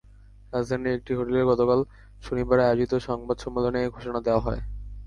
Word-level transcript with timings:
রাজধানীর 0.53 0.95
একটি 0.97 1.11
হোটেলে 1.17 1.41
গতকাল 1.51 1.79
শনিবার 2.23 2.59
আয়োজিত 2.61 2.91
সংবাদ 3.07 3.37
সম্মেলনে 3.39 3.79
এ 3.81 3.93
ঘোষণা 3.95 4.19
দেওয়া 4.21 4.45
হয়। 4.45 4.61